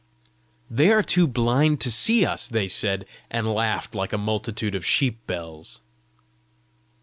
"They 0.67 0.91
are 0.91 1.03
too 1.03 1.27
blind 1.27 1.79
to 1.81 1.91
see 1.91 2.25
us," 2.25 2.49
they 2.49 2.67
said, 2.67 3.05
and 3.29 3.47
laughed 3.53 3.93
like 3.93 4.11
a 4.13 4.17
multitude 4.17 4.73
of 4.73 4.83
sheep 4.83 5.27
bells. 5.27 5.81